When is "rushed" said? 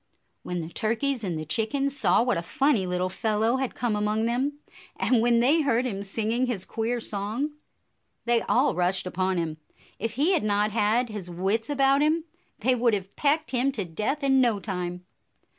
8.73-9.05